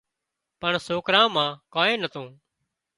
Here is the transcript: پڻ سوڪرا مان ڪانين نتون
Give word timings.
پڻ 0.61 0.71
سوڪرا 0.87 1.21
مان 1.33 1.49
ڪانين 1.73 1.99
نتون 2.03 2.27